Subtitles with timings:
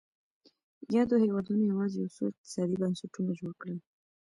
[0.95, 3.79] یادو هېوادونو یوازې یو څو اقتصادي بنسټونه جوړ کړل.